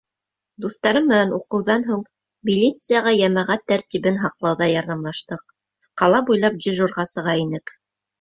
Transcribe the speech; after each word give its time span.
Дуҫтарым 0.63 1.03
менән 1.09 1.33
уҡыуҙан 1.39 1.83
һуң 1.89 1.99
милицияға 2.49 3.13
йәмәғәт 3.17 3.65
тәртибен 3.73 4.17
һаҡлауҙа 4.23 4.69
ярҙамлаштыҡ: 4.71 5.45
ҡала 6.03 6.23
буйлап 6.31 6.57
дежурға 6.67 7.07
сыға 7.13 7.37
инек. 7.43 7.75